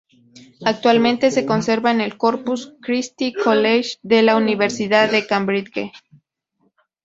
[0.65, 5.91] Actualmente se conserva en el Corpus Christi College de la Universidad de Cambridge.